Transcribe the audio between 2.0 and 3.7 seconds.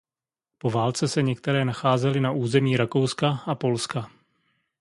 na území Rakouska a